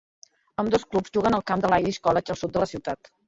[0.63, 3.13] Ambdós clubs juguen al camp de l'Irish College al sud de la ciutat.